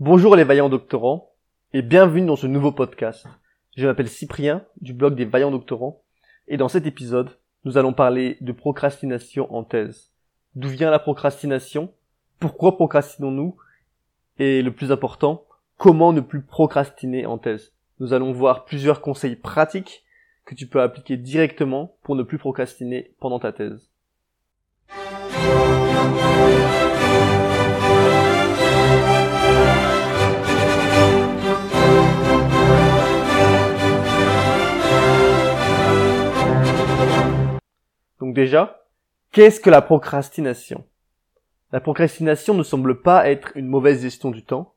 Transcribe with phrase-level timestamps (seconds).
[0.00, 1.30] Bonjour les vaillants doctorants
[1.72, 3.28] et bienvenue dans ce nouveau podcast.
[3.76, 6.02] Je m'appelle Cyprien du blog des vaillants doctorants
[6.48, 10.10] et dans cet épisode, nous allons parler de procrastination en thèse.
[10.56, 11.92] D'où vient la procrastination?
[12.40, 13.56] Pourquoi procrastinons-nous?
[14.40, 15.44] Et le plus important,
[15.78, 17.72] comment ne plus procrastiner en thèse?
[18.00, 20.04] Nous allons voir plusieurs conseils pratiques
[20.44, 23.92] que tu peux appliquer directement pour ne plus procrastiner pendant ta thèse.
[38.34, 38.84] Donc déjà,
[39.30, 40.84] qu'est-ce que la procrastination?
[41.70, 44.74] La procrastination ne semble pas être une mauvaise gestion du temps,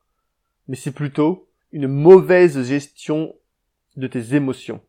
[0.68, 3.34] mais c'est plutôt une mauvaise gestion
[3.96, 4.80] de tes émotions.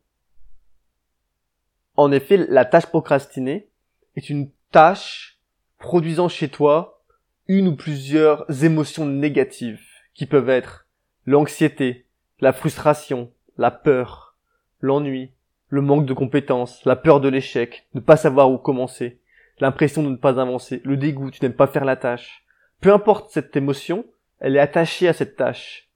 [1.95, 3.71] En effet, la tâche procrastinée
[4.15, 5.39] est une tâche
[5.79, 7.01] produisant chez toi
[7.47, 9.83] une ou plusieurs émotions négatives
[10.13, 10.85] qui peuvent être
[11.25, 12.05] l'anxiété,
[12.39, 14.37] la frustration, la peur,
[14.79, 15.33] l'ennui,
[15.69, 19.19] le manque de compétences, la peur de l'échec, ne pas savoir où commencer,
[19.59, 22.43] l'impression de ne pas avancer, le dégoût, tu n'aimes pas faire la tâche.
[22.81, 24.05] Peu importe cette émotion,
[24.39, 25.89] elle est attachée à cette tâche.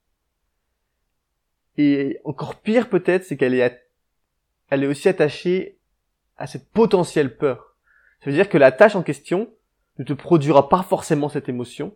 [1.77, 3.83] Et encore pire peut-être, c'est qu'elle est,
[4.69, 5.79] est aussi attachée
[6.37, 7.75] à cette potentielle peur.
[8.19, 9.51] Ça veut dire que la tâche en question
[9.97, 11.95] ne te produira pas forcément cette émotion,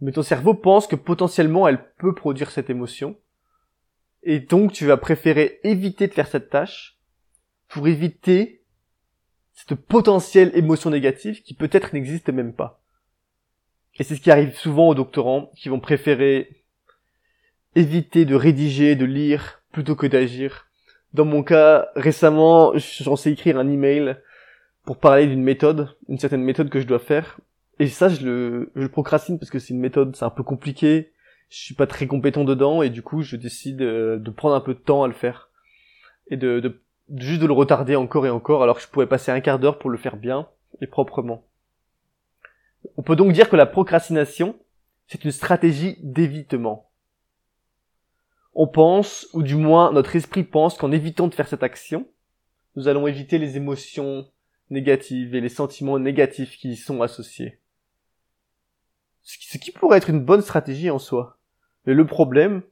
[0.00, 3.16] mais ton cerveau pense que potentiellement elle peut produire cette émotion,
[4.22, 6.98] et donc, tu vas préférer éviter de faire cette tâche
[7.68, 8.64] pour éviter
[9.52, 12.82] cette potentielle émotion négative qui peut-être n'existe même pas.
[13.98, 16.64] Et c'est ce qui arrive souvent aux doctorants qui vont préférer
[17.74, 20.66] éviter de rédiger, de lire plutôt que d'agir.
[21.12, 24.16] Dans mon cas, récemment, j'en sais écrire un email
[24.84, 27.40] pour parler d'une méthode, une certaine méthode que je dois faire.
[27.78, 30.42] Et ça, je le, je le procrastine parce que c'est une méthode, c'est un peu
[30.42, 31.12] compliqué
[31.50, 34.60] je suis pas très compétent dedans et du coup je décide euh, de prendre un
[34.60, 35.50] peu de temps à le faire
[36.28, 36.80] et de, de,
[37.16, 39.78] juste de le retarder encore et encore alors que je pourrais passer un quart d'heure
[39.78, 40.48] pour le faire bien
[40.80, 41.44] et proprement.
[42.96, 44.58] On peut donc dire que la procrastination,
[45.06, 46.90] c'est une stratégie d'évitement.
[48.54, 52.06] On pense, ou du moins notre esprit pense qu'en évitant de faire cette action,
[52.76, 54.26] nous allons éviter les émotions
[54.70, 57.60] négatives et les sentiments négatifs qui y sont associés.
[59.22, 61.39] Ce qui pourrait être une bonne stratégie en soi.
[61.86, 62.62] Mais le problème,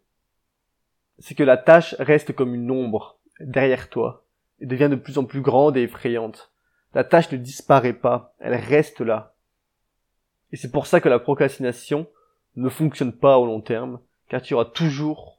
[1.19, 4.24] c'est que la tâche reste comme une ombre derrière toi
[4.60, 6.52] et devient de plus en plus grande et effrayante.
[6.94, 9.34] La tâche ne disparaît pas, elle reste là.
[10.52, 12.08] Et c'est pour ça que la procrastination
[12.56, 15.38] ne fonctionne pas au long terme, car tu auras toujours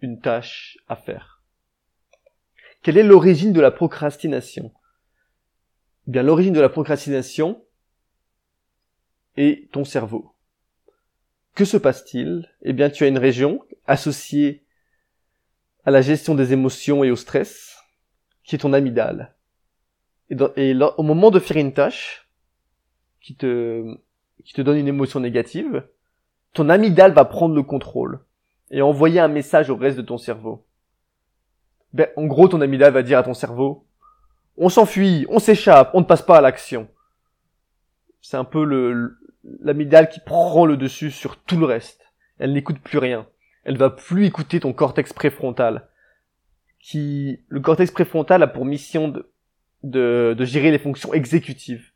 [0.00, 1.42] une tâche à faire.
[2.82, 4.72] Quelle est l'origine de la procrastination?
[6.08, 7.64] Eh Bien, l'origine de la procrastination
[9.36, 10.31] est ton cerveau.
[11.54, 12.48] Que se passe-t-il?
[12.62, 14.64] Eh bien, tu as une région associée
[15.84, 17.78] à la gestion des émotions et au stress,
[18.44, 19.34] qui est ton amygdale.
[20.30, 22.28] Et, au moment de faire une tâche
[23.20, 23.84] qui te,
[24.44, 25.86] qui te donne une émotion négative,
[26.54, 28.20] ton amygdale va prendre le contrôle
[28.70, 30.64] et envoyer un message au reste de ton cerveau.
[31.92, 33.86] Ben, en gros, ton amygdale va dire à ton cerveau,
[34.56, 36.88] on s'enfuit, on s'échappe, on ne passe pas à l'action.
[38.22, 39.18] C'est un peu le,
[39.60, 42.00] l'amygdale qui prend le dessus sur tout le reste.
[42.38, 43.26] Elle n'écoute plus rien.
[43.64, 45.88] Elle va plus écouter ton cortex préfrontal.
[46.80, 49.30] Qui, le cortex préfrontal a pour mission de,
[49.84, 51.90] de, de gérer les fonctions exécutives.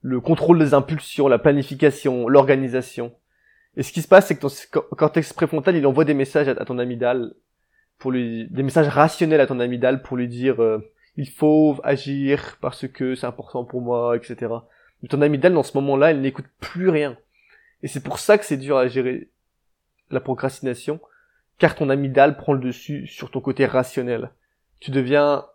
[0.00, 3.12] Le contrôle des impulsions, la planification, l'organisation.
[3.76, 6.64] Et ce qui se passe, c'est que ton cortex préfrontal, il envoie des messages à,
[6.64, 7.34] ton amygdale
[7.98, 12.58] pour lui, des messages rationnels à ton amygdale pour lui dire, euh, il faut agir
[12.60, 14.52] parce que c'est important pour moi, etc.
[15.02, 17.18] Mais ton amygdale, dans ce moment-là, elle n'écoute plus rien.
[17.82, 19.30] Et c'est pour ça que c'est dur à gérer
[20.10, 21.00] la procrastination,
[21.58, 24.30] car ton amygdale prend le dessus sur ton côté rationnel.
[24.80, 25.46] Tu deviens...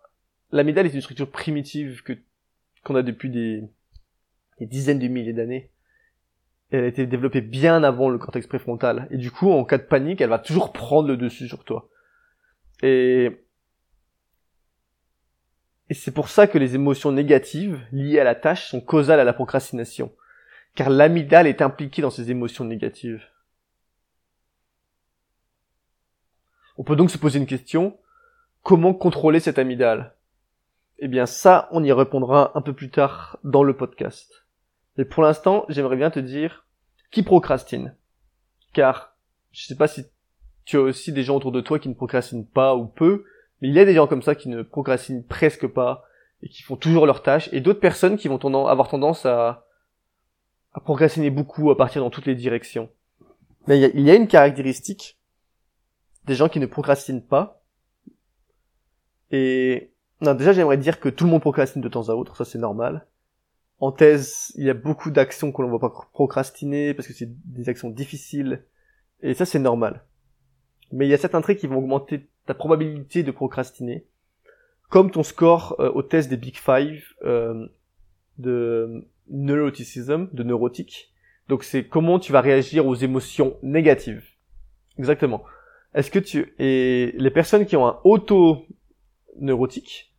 [0.50, 2.14] L'amygdale est une structure primitive que
[2.84, 3.64] qu'on a depuis des,
[4.58, 5.70] des dizaines de milliers d'années.
[6.70, 9.08] Elle a été développée bien avant le cortex préfrontal.
[9.10, 11.88] Et du coup, en cas de panique, elle va toujours prendre le dessus sur toi.
[12.82, 13.44] Et
[15.90, 19.24] et c'est pour ça que les émotions négatives liées à la tâche sont causales à
[19.24, 20.12] la procrastination,
[20.74, 23.24] car l'amygdale est impliquée dans ces émotions négatives.
[26.76, 27.98] On peut donc se poser une question,
[28.62, 30.14] comment contrôler cette amygdale?
[30.98, 34.46] Eh bien ça, on y répondra un peu plus tard dans le podcast.
[34.96, 36.66] Mais pour l'instant, j'aimerais bien te dire
[37.10, 37.96] qui procrastine.
[38.74, 39.16] Car
[39.52, 40.04] je sais pas si
[40.64, 43.24] tu as aussi des gens autour de toi qui ne procrastinent pas ou peu,
[43.60, 46.04] mais il y a des gens comme ça qui ne procrastinent presque pas
[46.42, 49.66] et qui font toujours leurs tâches, et d'autres personnes qui vont avoir tendance à,
[50.72, 52.88] à procrastiner beaucoup, à partir dans toutes les directions.
[53.66, 55.18] Mais il y, a, une caractéristique
[56.24, 57.62] des gens qui ne procrastinent pas.
[59.30, 59.90] Et
[60.22, 62.58] non, déjà j'aimerais dire que tout le monde procrastine de temps à autre, ça c'est
[62.58, 63.06] normal.
[63.80, 67.28] En thèse, il y a beaucoup d'actions que l'on va pas procrastiner parce que c'est
[67.46, 68.64] des actions difficiles
[69.20, 70.02] et ça c'est normal.
[70.90, 74.06] Mais il y a certains traits qui vont augmenter ta probabilité de procrastiner,
[74.88, 77.68] comme ton score euh, au test des Big Five euh,
[78.38, 81.12] de neuroticism, de neurotique.
[81.50, 84.24] Donc c'est comment tu vas réagir aux émotions négatives.
[84.98, 85.44] Exactement.
[85.92, 88.64] Est-ce que tu et les personnes qui ont un auto
[89.38, 90.14] neurotique,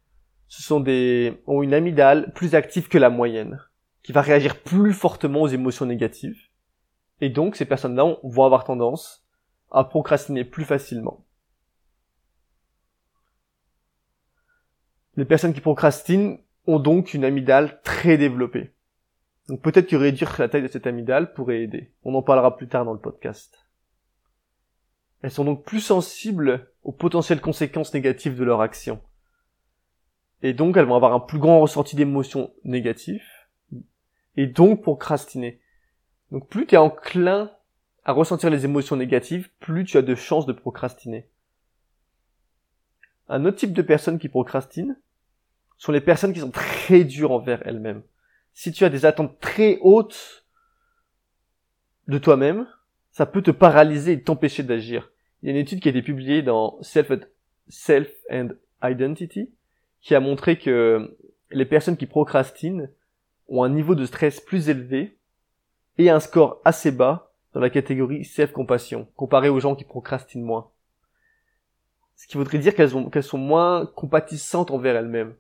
[0.48, 3.60] ce sont des ont une amygdale plus active que la moyenne,
[4.04, 6.38] qui va réagir plus fortement aux émotions négatives.
[7.22, 9.26] Et donc ces personnes-là vont avoir tendance
[9.72, 11.26] à procrastiner plus facilement.
[15.20, 18.72] Les personnes qui procrastinent ont donc une amygdale très développée.
[19.50, 21.92] Donc peut-être que réduire la taille de cette amygdale pourrait aider.
[22.06, 23.68] On en parlera plus tard dans le podcast.
[25.22, 29.02] Elles sont donc plus sensibles aux potentielles conséquences négatives de leur action.
[30.42, 33.28] Et donc elles vont avoir un plus grand ressenti d'émotions négatives.
[34.38, 35.60] Et donc procrastiner.
[36.32, 37.52] Donc plus tu es enclin
[38.06, 41.28] à ressentir les émotions négatives, plus tu as de chances de procrastiner.
[43.28, 44.96] Un autre type de personnes qui procrastinent
[45.80, 48.04] sont les personnes qui sont très dures envers elles-mêmes
[48.60, 50.46] si tu as des attentes très hautes
[52.10, 52.68] de toi-même,
[53.10, 55.14] ça peut te paralyser et t'empêcher d'agir.
[55.42, 57.10] Il y a une étude qui a été publiée dans Self,
[57.70, 58.50] Self and
[58.84, 59.50] Identity
[60.02, 61.18] qui a montré que
[61.52, 62.90] les personnes qui procrastinent
[63.48, 65.18] ont un niveau de stress plus élevé
[65.98, 70.70] et un score assez bas dans la catégorie self-compassion, comparé aux gens qui procrastinent moins.
[72.18, 75.34] Ce qui voudrait dire qu'elles qu'elles sont moins compatissantes envers elles-mêmes.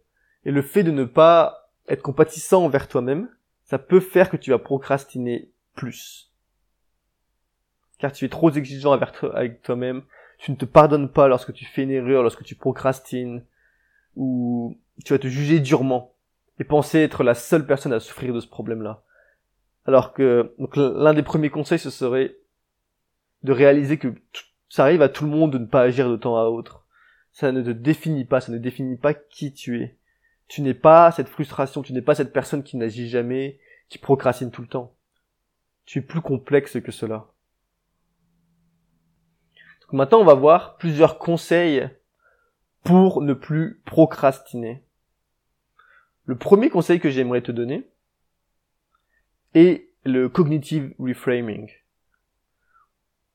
[0.46, 3.30] Et le fait de ne pas être compatissant envers toi-même,
[3.66, 6.32] ça peut faire que tu vas procrastiner plus.
[7.98, 10.04] Car tu es trop exigeant avec toi-même,
[10.38, 13.44] tu ne te pardonnes pas lorsque tu fais une erreur, lorsque tu procrastines,
[14.16, 16.14] ou tu vas te juger durement
[16.60, 19.04] et penser être la seule personne à souffrir de ce problème-là.
[19.86, 22.36] Alors que l'un des premiers conseils ce serait
[23.44, 24.14] de réaliser que
[24.68, 26.86] ça arrive à tout le monde de ne pas agir de temps à autre.
[27.32, 29.96] Ça ne te définit pas, ça ne définit pas qui tu es.
[30.50, 34.50] Tu n'es pas cette frustration, tu n'es pas cette personne qui n'agit jamais, qui procrastine
[34.52, 34.96] tout le temps.
[35.86, 37.28] Tu es plus complexe que cela.
[39.82, 41.88] Donc maintenant, on va voir plusieurs conseils
[42.84, 44.84] pour ne plus procrastiner.
[46.26, 47.88] Le premier conseil que j'aimerais te donner
[49.54, 51.70] est le cognitive reframing.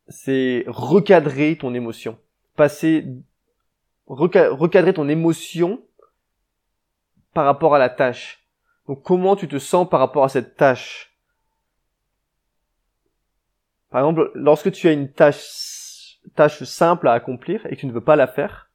[0.08, 2.18] C'est recadrer ton émotion.
[2.56, 3.06] Passer,
[4.06, 5.80] recadrer ton émotion
[7.34, 8.46] par rapport à la tâche.
[8.86, 11.16] Donc comment tu te sens par rapport à cette tâche?
[13.90, 16.18] Par exemple, lorsque tu as une tâche,
[16.64, 18.70] simple à accomplir et que tu ne veux pas la faire,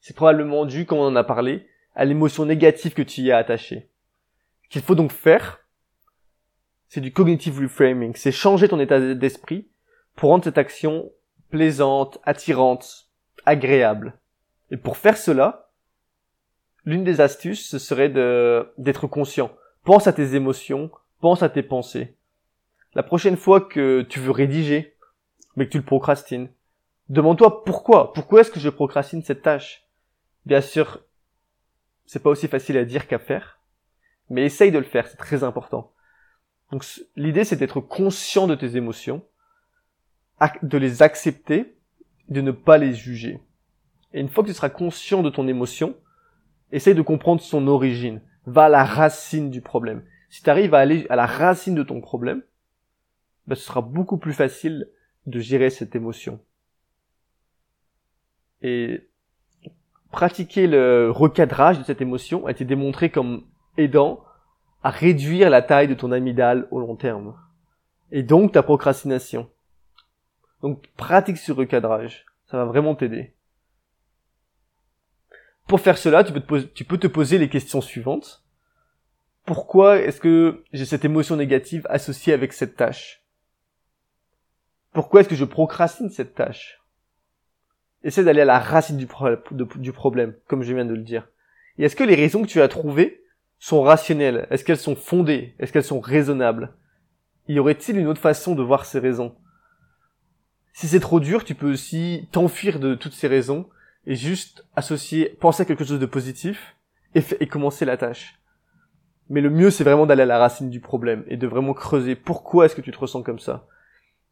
[0.00, 3.38] c'est probablement dû, comme on en a parlé, à l'émotion négative que tu y as
[3.38, 3.90] attachée.
[4.64, 5.60] Ce qu'il faut donc faire,
[6.88, 9.68] c'est du cognitive reframing, c'est changer ton état d'esprit
[10.14, 11.10] pour rendre cette action
[11.50, 13.08] plaisante, attirante,
[13.44, 14.18] agréable.
[14.70, 15.65] Et pour faire cela,
[16.86, 19.50] l'une des astuces, ce serait d'être conscient.
[19.84, 20.90] Pense à tes émotions,
[21.20, 22.16] pense à tes pensées.
[22.94, 24.96] La prochaine fois que tu veux rédiger,
[25.56, 26.48] mais que tu le procrastines,
[27.08, 28.12] demande-toi pourquoi.
[28.12, 29.84] Pourquoi est-ce que je procrastine cette tâche?
[30.46, 31.02] Bien sûr,
[32.06, 33.58] c'est pas aussi facile à dire qu'à faire,
[34.30, 35.92] mais essaye de le faire, c'est très important.
[36.70, 36.84] Donc
[37.16, 39.24] l'idée c'est d'être conscient de tes émotions,
[40.62, 41.76] de les accepter,
[42.28, 43.40] de ne pas les juger.
[44.12, 45.96] Et une fois que tu seras conscient de ton émotion,
[46.76, 48.20] Essaye de comprendre son origine.
[48.44, 50.04] Va à la racine du problème.
[50.28, 52.42] Si tu arrives à aller à la racine de ton problème,
[53.46, 54.90] ben, ce sera beaucoup plus facile
[55.24, 56.38] de gérer cette émotion.
[58.60, 59.08] Et
[60.12, 63.46] pratiquer le recadrage de cette émotion a été démontré comme
[63.78, 64.22] aidant
[64.82, 67.40] à réduire la taille de ton amygdale au long terme.
[68.12, 69.48] Et donc ta procrastination.
[70.60, 72.26] Donc pratique ce recadrage.
[72.50, 73.34] Ça va vraiment t'aider.
[75.66, 76.32] Pour faire cela, tu
[76.84, 78.44] peux, te poser, les questions suivantes.
[79.44, 83.24] Pourquoi est-ce que j'ai cette émotion négative associée avec cette tâche?
[84.92, 86.80] Pourquoi est-ce que je procrastine cette tâche?
[88.02, 91.28] Essaie d'aller à la racine du problème, comme je viens de le dire.
[91.78, 93.24] Et est-ce que les raisons que tu as trouvées
[93.58, 94.46] sont rationnelles?
[94.50, 95.54] Est-ce qu'elles sont fondées?
[95.58, 96.74] Est-ce qu'elles sont raisonnables?
[97.48, 99.36] Y aurait-il une autre façon de voir ces raisons?
[100.72, 103.68] Si c'est trop dur, tu peux aussi t'enfuir de toutes ces raisons
[104.06, 106.76] et juste associer, penser à quelque chose de positif
[107.14, 108.38] et, et commencer la tâche.
[109.28, 112.14] Mais le mieux, c'est vraiment d'aller à la racine du problème et de vraiment creuser
[112.14, 113.66] pourquoi est-ce que tu te ressens comme ça.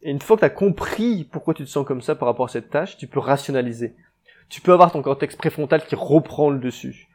[0.02, 2.46] Et une fois que tu as compris pourquoi tu te sens comme ça par rapport
[2.46, 3.96] à cette tâche, tu peux rationaliser.
[4.48, 7.08] Tu peux avoir ton cortex préfrontal qui reprend le dessus.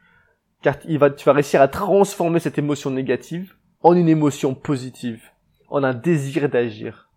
[0.60, 5.22] Car il va, tu vas réussir à transformer cette émotion négative en une émotion positive,
[5.68, 7.08] en un désir d'agir.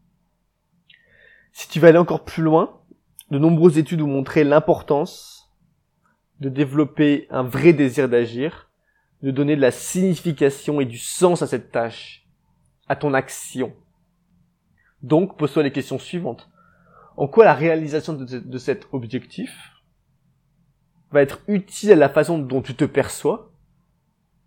[1.51, 2.79] Si tu vas aller encore plus loin,
[3.33, 5.51] de nombreuses études ont montré l'importance
[6.39, 8.69] de développer un vrai désir d'agir,
[9.23, 12.27] de donner de la signification et du sens à cette tâche,
[12.87, 13.73] à ton action.
[15.01, 16.51] Donc, pose-toi les questions suivantes.
[17.17, 19.81] En quoi la réalisation de, cet objectif
[21.09, 23.51] va être utile à la façon dont tu te perçois,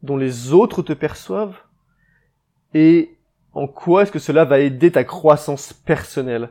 [0.04, 1.58] dont les autres te perçoivent,
[2.72, 3.18] et
[3.52, 6.50] en quoi est-ce que cela va aider ta croissance personnelle?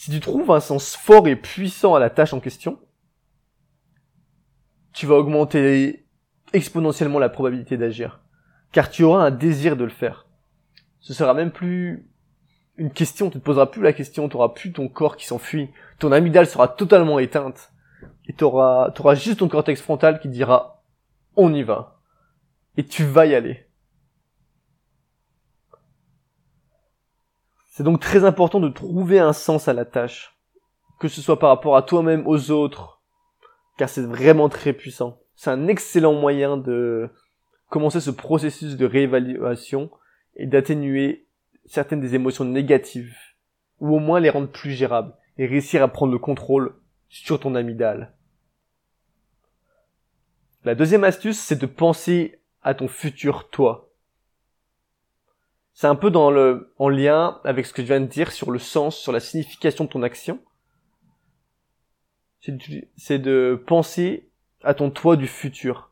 [0.00, 2.78] Si tu trouves un sens fort et puissant à la tâche en question,
[4.94, 6.06] tu vas augmenter
[6.54, 8.22] exponentiellement la probabilité d'agir,
[8.72, 10.26] car tu auras un désir de le faire.
[11.00, 12.08] Ce sera même plus
[12.78, 15.68] une question, tu te poseras plus la question, tu auras plus ton corps qui s'enfuit,
[15.98, 17.70] ton amygdale sera totalement éteinte,
[18.26, 20.82] et tu auras, auras juste ton cortex frontal qui dira
[21.36, 22.00] on y va,
[22.78, 23.66] et tu vas y aller.
[27.80, 30.36] C'est donc très important de trouver un sens à la tâche,
[30.98, 33.00] que ce soit par rapport à toi-même, aux autres,
[33.78, 35.18] car c'est vraiment très puissant.
[35.34, 37.08] C'est un excellent moyen de
[37.70, 39.90] commencer ce processus de réévaluation
[40.36, 41.26] et d'atténuer
[41.64, 43.16] certaines des émotions négatives,
[43.80, 46.74] ou au moins les rendre plus gérables, et réussir à prendre le contrôle
[47.08, 48.12] sur ton amygdale.
[50.64, 53.89] La deuxième astuce, c'est de penser à ton futur toi.
[55.80, 58.50] C'est un peu dans le, en lien avec ce que je viens de dire sur
[58.50, 60.38] le sens, sur la signification de ton action.
[62.98, 64.28] C'est de penser
[64.62, 65.90] à ton toi du futur.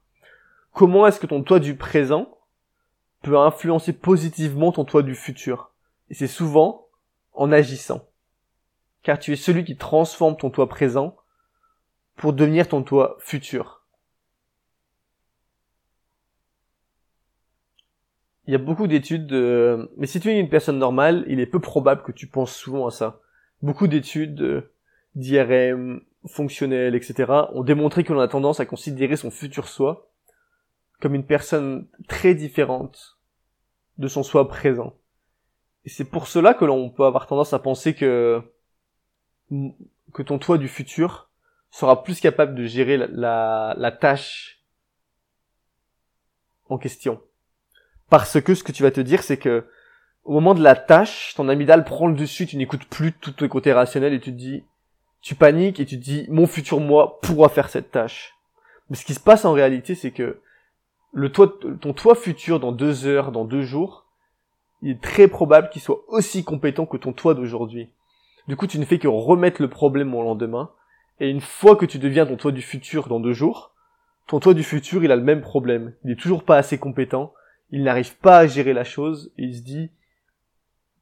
[0.74, 2.36] Comment est-ce que ton toi du présent
[3.22, 5.70] peut influencer positivement ton toi du futur?
[6.10, 6.86] Et c'est souvent
[7.32, 8.04] en agissant.
[9.02, 11.16] Car tu es celui qui transforme ton toi présent
[12.16, 13.77] pour devenir ton toi futur.
[18.48, 19.90] Il y a beaucoup d'études, de...
[19.98, 22.86] mais si tu es une personne normale, il est peu probable que tu penses souvent
[22.86, 23.20] à ça.
[23.60, 24.66] Beaucoup d'études
[25.14, 27.30] d'IRM, fonctionnelles, etc.
[27.52, 30.10] ont démontré qu'on a tendance à considérer son futur soi
[30.98, 33.18] comme une personne très différente
[33.98, 34.96] de son soi présent.
[35.84, 38.42] Et c'est pour cela que l'on peut avoir tendance à penser que
[40.14, 41.30] que ton toi du futur
[41.70, 44.64] sera plus capable de gérer la, la, tâche
[46.70, 47.20] en question.
[48.10, 49.66] Parce que ce que tu vas te dire, c'est que
[50.24, 53.48] au moment de la tâche, ton amygdale prend le dessus, tu n'écoutes plus tout tes
[53.48, 54.64] côtés rationnels et tu te dis,
[55.20, 58.34] tu paniques et tu te dis, mon futur moi pourra faire cette tâche.
[58.90, 60.40] Mais ce qui se passe en réalité, c'est que
[61.12, 64.06] le toi, ton toi futur dans deux heures, dans deux jours,
[64.82, 67.88] il est très probable qu'il soit aussi compétent que ton toi d'aujourd'hui.
[68.46, 70.70] Du coup, tu ne fais que remettre le problème au lendemain,
[71.20, 73.72] et une fois que tu deviens ton toi du futur dans deux jours,
[74.26, 75.94] ton toi du futur, il a le même problème.
[76.04, 77.32] Il est toujours pas assez compétent,
[77.70, 79.90] il n'arrive pas à gérer la chose, et il se dit,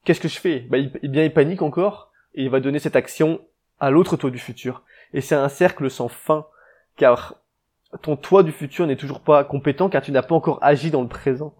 [0.03, 0.61] qu'est-ce que je fais?
[0.61, 3.41] Bah, il, eh bien, il panique encore, et il va donner cette action
[3.79, 4.83] à l'autre toi du futur.
[5.13, 6.45] Et c'est un cercle sans fin,
[6.95, 7.35] car
[8.01, 11.01] ton toi du futur n'est toujours pas compétent car tu n'as pas encore agi dans
[11.01, 11.55] le présent.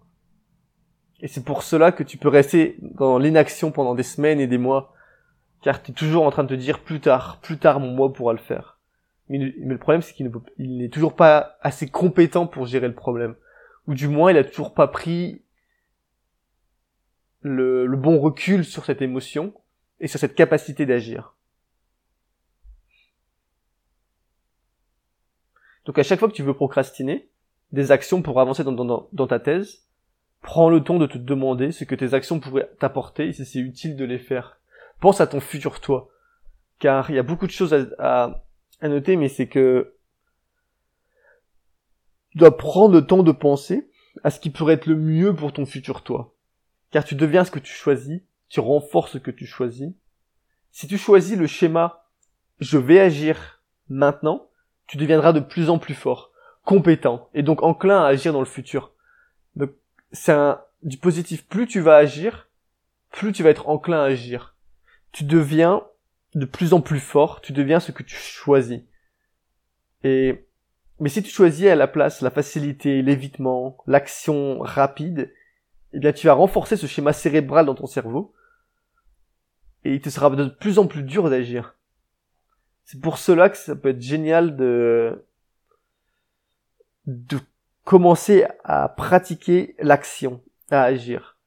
[1.20, 4.58] Et c'est pour cela que tu peux rester dans l'inaction pendant des semaines et des
[4.58, 4.94] mois,
[5.62, 8.12] car tu es toujours en train de te dire plus tard, plus tard mon moi
[8.12, 8.78] pourra le faire.
[9.28, 13.34] Mais, le problème c'est qu'il n'est toujours pas assez compétent pour gérer le problème.
[13.88, 15.42] Ou du moins il a toujours pas pris
[17.40, 19.52] le bon recul sur cette émotion
[19.98, 21.34] et sur cette capacité d'agir.
[25.88, 27.30] Donc à chaque fois que tu veux procrastiner
[27.72, 29.86] des actions pour avancer dans, ta thèse,
[30.42, 33.58] prends le temps de te demander ce que tes actions pourraient t'apporter et si c'est
[33.58, 34.60] utile de les faire.
[35.00, 36.10] Pense à ton futur toi.
[36.78, 38.44] Car il y a beaucoup de choses à,
[38.82, 39.94] noter, mais c'est que
[42.38, 43.90] dois prendre le temps de penser
[44.24, 46.34] à ce qui pourrait être le mieux pour ton futur toi.
[46.90, 49.92] Car tu deviens ce que tu choisis, tu renforces ce que tu choisis.
[50.72, 52.04] Si tu choisis le schéma
[52.60, 54.48] je vais agir maintenant,
[54.86, 56.32] tu deviendras de plus en plus fort,
[56.64, 58.92] compétent, et donc enclin à agir dans le futur.
[59.56, 59.70] Donc,
[60.12, 60.36] c'est
[60.82, 61.46] du positif.
[61.46, 62.48] Plus tu vas agir,
[63.10, 64.56] plus tu vas être enclin à agir.
[65.12, 65.84] Tu deviens
[66.34, 68.82] de plus en plus fort, tu deviens ce que tu choisis.
[70.04, 70.46] Et,
[71.00, 75.32] mais si tu choisis à la place la facilité, l'évitement, l'action rapide,
[75.92, 78.32] eh bien tu vas renforcer ce schéma cérébral dans ton cerveau,
[79.84, 81.76] et il te sera de plus en plus dur d'agir.
[82.84, 85.24] C'est pour cela que ça peut être génial de
[87.06, 87.38] de
[87.84, 91.38] commencer à pratiquer l'action, à agir.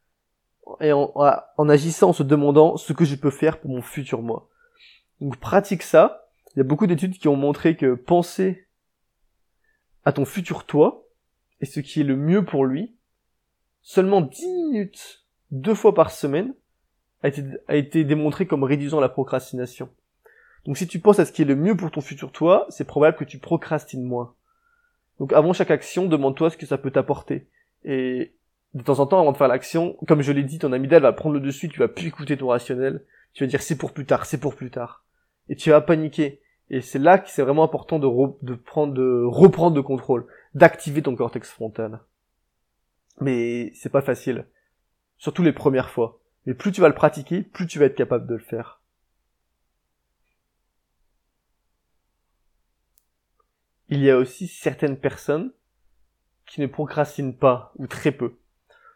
[0.80, 4.50] et en, agissant en se demandant ce que je peux faire pour mon futur moi.
[5.20, 6.30] Donc pratique ça.
[6.56, 8.66] Il y a beaucoup d'études qui ont montré que penser
[10.06, 11.06] à ton futur toi
[11.62, 12.96] et ce qui est le mieux pour lui,
[13.82, 16.54] seulement 10 minutes, deux fois par semaine,
[17.24, 19.90] a été, démontré comme réduisant la procrastination.
[20.66, 22.86] Donc si tu penses à ce qui est le mieux pour ton futur toi, c'est
[22.86, 24.34] probable que tu procrastines moins.
[25.20, 27.48] Donc avant chaque action, demande-toi ce que ça peut t'apporter.
[27.84, 28.34] Et
[28.74, 31.14] de temps en temps, avant de faire l'action, comme je l'ai dit, ton amygdale va
[31.14, 33.04] prendre le dessus, tu vas plus écouter ton rationnel,
[33.34, 35.06] tu vas dire c'est pour plus tard, c'est pour plus tard.
[35.50, 36.42] Et tu vas paniquer.
[36.74, 41.18] Et c'est là que c'est vraiment important de, prendre, de reprendre le contrôle, d'activer ton
[41.18, 42.00] cortex frontal.
[43.20, 44.48] Mais c'est pas facile.
[45.18, 46.22] Surtout les premières fois.
[46.46, 48.82] Mais plus tu vas le pratiquer, plus tu vas être capable de le faire.
[53.90, 55.52] Il y a aussi certaines personnes
[56.46, 58.38] qui ne procrastinent pas, ou très peu.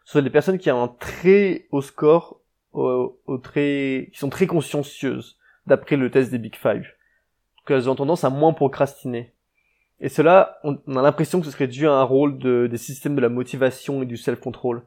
[0.06, 2.40] Ce sont des personnes qui ont un très haut score,
[2.72, 6.86] au, très, qui sont très consciencieuses, d'après le test des Big Five.
[7.66, 9.32] Qu'elles ont tendance à moins procrastiner.
[10.00, 13.16] Et cela, on, a l'impression que ce serait dû à un rôle de, des systèmes
[13.16, 14.82] de la motivation et du self-control.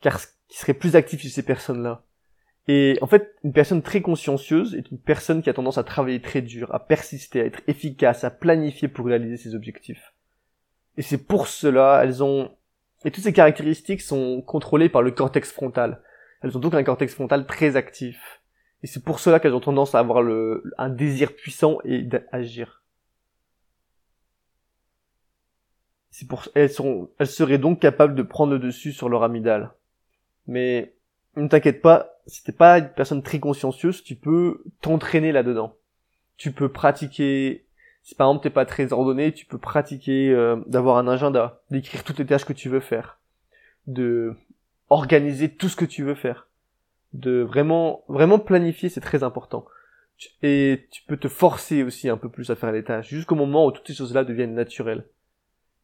[0.00, 2.04] Car qui serait plus actif chez ces personnes-là.
[2.68, 6.20] Et en fait, une personne très consciencieuse est une personne qui a tendance à travailler
[6.20, 10.12] très dur, à persister, à être efficace, à planifier pour réaliser ses objectifs.
[10.96, 12.50] Et c'est pour cela, elles ont...
[13.04, 16.02] Et toutes ces caractéristiques sont contrôlées par le cortex frontal.
[16.42, 18.41] Elles ont donc un cortex frontal très actif.
[18.82, 20.24] Et c'est pour cela qu'elles ont tendance à avoir
[20.78, 22.82] un désir puissant et d'agir.
[26.10, 26.48] C'est pour...
[26.54, 27.10] elles, sont...
[27.18, 29.72] elles seraient donc capables de prendre le dessus sur leur amygdale.
[30.46, 30.94] Mais
[31.36, 35.76] ne t'inquiète pas, si t'es pas une personne très consciencieuse, tu peux t'entraîner là-dedans.
[36.36, 37.66] Tu peux pratiquer,
[38.02, 42.04] si par exemple t'es pas très ordonné, tu peux pratiquer euh, d'avoir un agenda, d'écrire
[42.04, 43.20] toutes les tâches que tu veux faire,
[43.86, 44.34] de
[44.90, 46.48] organiser tout ce que tu veux faire,
[47.12, 49.66] de vraiment, vraiment planifier, c'est très important.
[50.42, 53.66] Et tu peux te forcer aussi un peu plus à faire les tâches, jusqu'au moment
[53.66, 55.06] où toutes ces choses-là deviennent naturelles.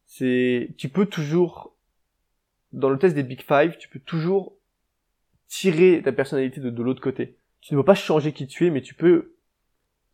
[0.05, 1.75] C'est, tu peux toujours,
[2.71, 4.55] dans le test des Big Five, tu peux toujours
[5.47, 7.37] tirer ta personnalité de, l'autre côté.
[7.61, 9.35] Tu ne peux pas changer qui tu es, mais tu peux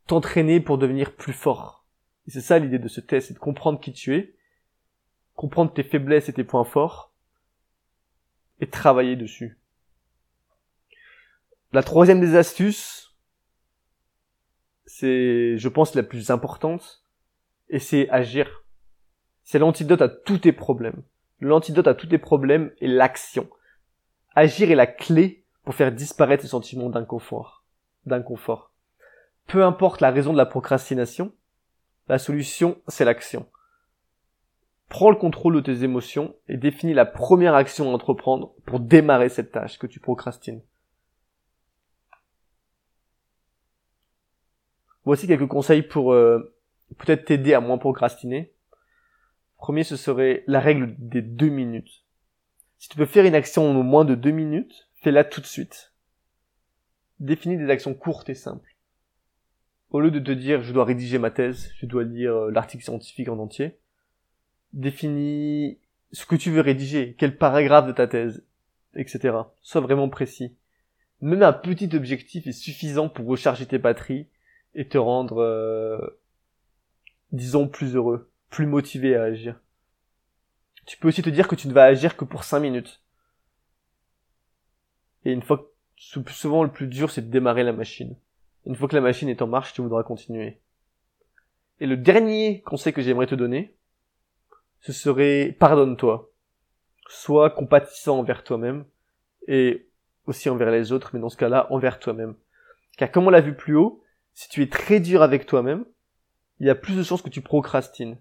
[0.08, 1.86] t'entraîner pour devenir plus fort.
[2.28, 4.34] Et c'est ça l'idée de ce test, c'est de comprendre qui tu es,
[5.36, 7.12] comprendre tes faiblesses et tes points forts,
[8.60, 9.58] et travailler dessus.
[11.76, 13.18] La troisième des astuces,
[14.86, 17.04] c'est, je pense, la plus importante,
[17.68, 18.64] et c'est agir.
[19.44, 21.04] C'est l'antidote à tous tes problèmes.
[21.42, 23.50] L'antidote à tous tes problèmes est l'action.
[24.36, 27.66] Agir est la clé pour faire disparaître ce sentiment d'inconfort.
[28.06, 28.72] D'inconfort.
[29.46, 31.34] Peu importe la raison de la procrastination,
[32.08, 33.50] la solution, c'est l'action.
[34.88, 39.28] Prends le contrôle de tes émotions et définis la première action à entreprendre pour démarrer
[39.28, 40.62] cette tâche que tu procrastines.
[45.06, 46.56] Voici quelques conseils pour euh,
[46.98, 48.52] peut-être t'aider à moins procrastiner.
[49.58, 52.04] Premier, ce serait la règle des deux minutes.
[52.80, 55.94] Si tu peux faire une action en moins de deux minutes, fais-la tout de suite.
[57.20, 58.76] Définis des actions courtes et simples.
[59.92, 62.84] Au lieu de te dire je dois rédiger ma thèse, je dois lire euh, l'article
[62.84, 63.78] scientifique en entier,
[64.74, 65.80] définis
[66.12, 68.44] ce que tu veux rédiger, quel paragraphe de ta thèse,
[68.96, 69.38] etc.
[69.62, 70.56] Sois vraiment précis.
[71.22, 74.28] Même un petit objectif est suffisant pour recharger tes batteries
[74.76, 76.20] et te rendre, euh,
[77.32, 79.60] disons, plus heureux, plus motivé à agir.
[80.86, 83.02] Tu peux aussi te dire que tu ne vas agir que pour 5 minutes.
[85.24, 88.16] Et une fois que, souvent le plus dur c'est de démarrer la machine.
[88.66, 90.60] Une fois que la machine est en marche, tu voudras continuer.
[91.80, 93.76] Et le dernier conseil que j'aimerais te donner,
[94.82, 96.32] ce serait pardonne-toi.
[97.08, 98.86] Sois compatissant envers toi-même
[99.48, 99.88] et
[100.26, 102.36] aussi envers les autres, mais dans ce cas-là, envers toi-même.
[102.98, 104.04] Car comme on l'a vu plus haut,
[104.36, 105.86] si tu es très dur avec toi-même,
[106.60, 108.18] il y a plus de chances que tu procrastines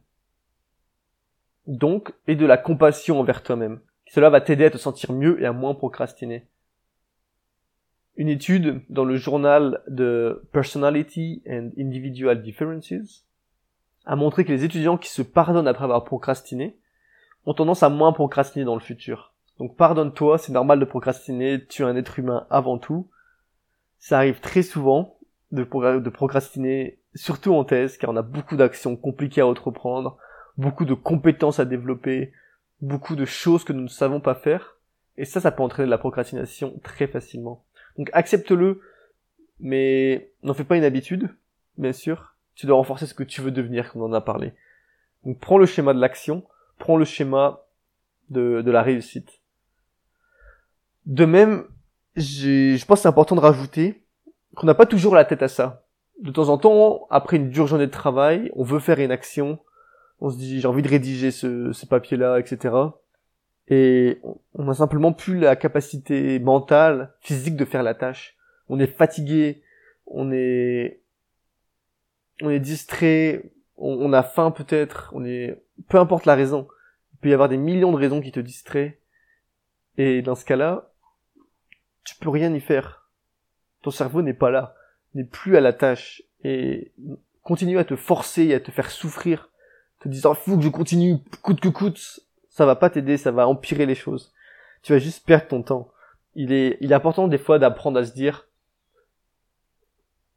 [1.67, 3.81] donc, et de la compassion envers toi-même.
[4.07, 6.47] Cela va t'aider à te sentir mieux et à moins procrastiner.
[8.17, 13.27] Une étude dans le journal de Personality and Individual Differences
[14.05, 16.77] a montré que les étudiants qui se pardonnent après avoir procrastiné
[17.47, 19.35] ont tendance à moins procrastiner dans le futur.
[19.59, 23.09] Donc pardonne-toi, c'est normal de procrastiner, tu es un être humain avant tout.
[23.99, 25.14] Ça arrive très souvent
[25.55, 30.19] de, procrastiner, surtout en thèse, car on a beaucoup d'actions compliquées à entreprendre,
[30.57, 32.33] beaucoup de compétences à développer,
[32.81, 34.77] beaucoup de choses que nous ne savons pas faire.
[35.17, 37.65] Et ça, ça peut entraîner de la procrastination très facilement.
[37.97, 38.81] Donc accepte-le,
[39.61, 41.35] mais n'en fais pas une habitude,
[41.79, 42.35] bien sûr.
[42.55, 44.53] Tu dois renforcer ce que tu veux devenir, comme on en a parlé.
[45.25, 46.45] Donc prends le schéma de l'action,
[46.79, 47.65] prends le schéma
[48.31, 49.41] de, de la réussite.
[51.07, 51.65] De même,
[52.17, 54.04] je pense que c'est important de rajouter
[54.55, 55.85] qu'on n'a pas toujours la tête à ça.
[56.23, 59.59] De temps en temps, après une dure journée de travail, on veut faire une action,
[60.21, 62.75] on se dit j'ai envie de rédiger ce, ce papier-là, etc.
[63.69, 64.21] Et
[64.55, 68.37] on a simplement plus la capacité mentale, physique de faire la tâche.
[68.69, 69.63] On est fatigué,
[70.07, 71.01] on est,
[72.43, 76.69] on est distrait, on, a faim peut-être, on est, peu importe la raison.
[77.13, 79.01] Il peut y avoir des millions de raisons qui te distraient.
[79.97, 80.93] Et dans ce cas-là,
[82.05, 83.04] tu peux rien y faire.
[83.85, 84.75] Ton cerveau n'est pas là,
[85.15, 86.23] n'est plus à la tâche.
[86.43, 86.93] Et
[87.43, 89.51] continue à te forcer à te faire souffrir,
[90.01, 93.47] te disant, faut que je continue, coûte que coûte, ça va pas t'aider, ça va
[93.47, 94.33] empirer les choses.
[94.83, 95.93] Tu vas juste perdre ton temps.
[96.35, 98.49] Il est, il est important des fois d'apprendre à se dire,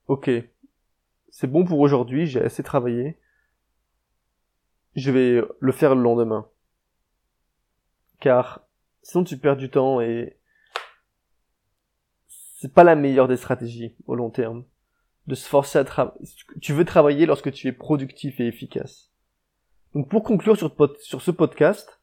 [0.07, 0.29] ok,
[1.29, 3.17] c'est bon pour aujourd'hui, j'ai assez travaillé,
[4.97, 6.49] je vais le faire le lendemain.
[8.19, 8.67] Car
[9.03, 10.36] sinon tu perds du temps et
[12.59, 14.63] c'est pas la meilleure des stratégies au long terme
[15.27, 16.17] de se forcer à travailler.
[16.59, 19.11] Tu veux travailler lorsque tu es productif et efficace.
[19.93, 22.01] Donc pour conclure sur, ce podcast,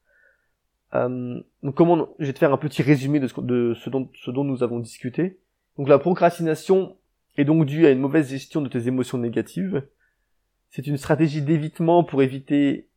[0.95, 1.41] euh,
[1.75, 4.45] comment je vais te faire un petit résumé de, ce, de ce, dont, ce dont
[4.45, 5.41] nous avons discuté.
[5.77, 6.97] Donc la procrastination
[7.37, 9.85] est donc due à une mauvaise gestion de tes émotions négatives.
[10.71, 12.89] C'est une stratégie d'évitement pour éviter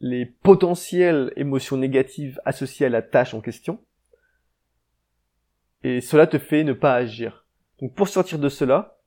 [0.00, 3.80] les potentielles émotions négatives associées à la tâche en question.
[5.84, 7.46] Et cela te fait ne pas agir.
[7.80, 8.98] Donc pour sortir de cela,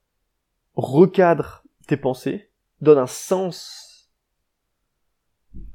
[0.75, 2.49] recadre tes pensées,
[2.81, 4.11] donne un sens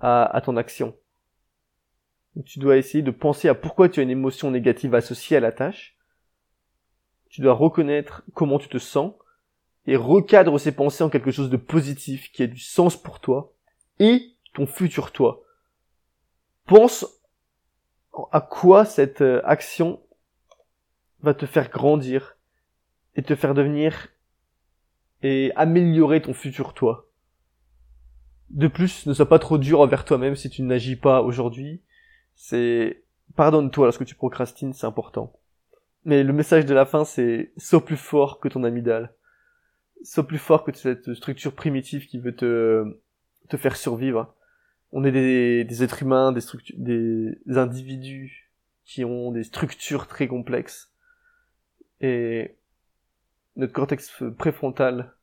[0.01, 0.95] à, ton action.
[2.45, 5.53] tu dois essayer de penser à pourquoi tu as une émotion négative associée à la
[5.53, 5.97] tâche.
[7.31, 9.15] Tu dois reconnaître comment tu te sens
[9.87, 13.55] et recadre ces pensées en quelque chose de positif qui a du sens pour toi
[13.99, 15.43] et ton futur toi.
[16.67, 17.07] Pense
[18.33, 20.03] à quoi cette euh, action
[21.23, 22.37] va te faire grandir
[23.17, 24.09] et te faire devenir
[25.23, 27.09] et améliorer ton futur toi.
[28.51, 31.83] De plus, ne sois pas trop dur envers toi-même si tu n'agis pas aujourd'hui.
[32.35, 33.05] C'est
[33.37, 35.33] pardonne-toi lorsque tu procrastines, c'est important.
[36.05, 39.15] Mais le message de la fin, c'est sois plus fort que ton amygdale.
[40.03, 42.99] Sois plus fort que cette structure primitive qui veut te,
[43.49, 44.35] te faire survivre.
[44.93, 46.41] On est des, êtres humains, des,
[46.77, 48.51] des individus
[48.85, 50.90] qui ont des structures très complexes.
[52.01, 52.57] Et
[53.57, 55.15] notre cortex préfrontal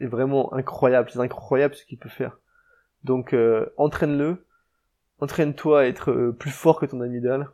[0.00, 1.10] est vraiment incroyable.
[1.10, 2.38] C'est incroyable ce qu'il peut faire.
[3.04, 4.46] Donc euh, entraîne-le,
[5.20, 7.50] entraîne-toi à être euh, plus fort que ton amygdale.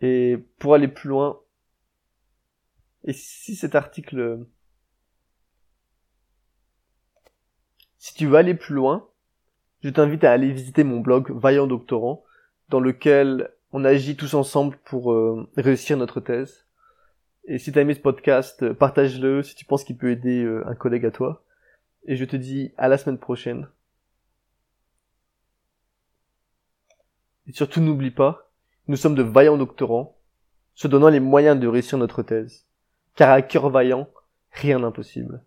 [0.00, 1.40] Et pour aller plus loin,
[3.04, 4.46] et si cet article,
[7.98, 9.08] si tu veux aller plus loin,
[9.82, 12.24] je t'invite à aller visiter mon blog Vaillant Doctorant,
[12.68, 16.67] dans lequel on agit tous ensemble pour euh, réussir notre thèse.
[17.50, 20.68] Et si t'as aimé ce podcast, euh, partage-le si tu penses qu'il peut aider euh,
[20.68, 21.42] un collègue à toi.
[22.04, 23.68] Et je te dis à la semaine prochaine.
[27.46, 28.52] Et surtout n'oublie pas,
[28.86, 30.18] nous sommes de vaillants doctorants,
[30.74, 32.66] se donnant les moyens de réussir notre thèse.
[33.14, 34.10] Car à cœur vaillant,
[34.52, 35.42] rien d'impossible.